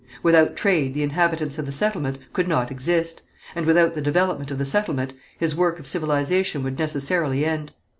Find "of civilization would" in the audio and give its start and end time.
5.77-6.79